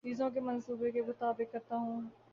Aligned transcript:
چیزوں 0.03 0.29
کے 0.29 0.39
منصوبے 0.39 0.91
کے 0.91 1.01
مطابق 1.01 1.51
کرتا 1.51 1.75
ہوں 1.75 2.01